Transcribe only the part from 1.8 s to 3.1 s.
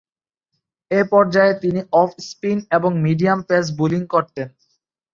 of spin O